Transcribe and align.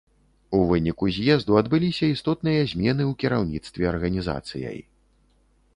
У 0.59 0.61
выніку 0.69 1.09
з'езду 1.17 1.59
адбыліся 1.61 2.05
істотныя 2.15 2.61
змены 2.73 3.03
ў 3.11 3.19
кіраўніцтве 3.25 3.83
арганізацыяй. 3.93 4.79